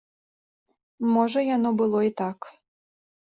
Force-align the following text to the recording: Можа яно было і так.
Можа 1.17 1.39
яно 1.55 1.69
было 1.81 1.99
і 2.09 2.13
так. 2.21 2.39